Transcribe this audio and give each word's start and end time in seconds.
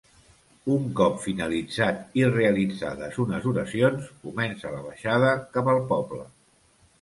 Un 0.75 0.85
cop 0.99 1.19
finalitzat 1.25 2.17
i 2.19 2.23
realitzades 2.29 3.19
unes 3.25 3.45
oracions, 3.53 4.09
comença 4.25 4.73
la 4.79 4.81
baixada 4.89 5.31
cap 5.59 5.71
al 5.77 5.85
poble. 5.95 6.27